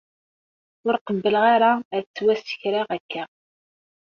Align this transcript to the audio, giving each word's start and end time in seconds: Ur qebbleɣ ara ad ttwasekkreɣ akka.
Ur 0.87 0.95
qebbleɣ 1.05 1.43
ara 1.55 1.71
ad 1.95 2.03
ttwasekkreɣ 2.05 2.87
akka. 2.95 3.23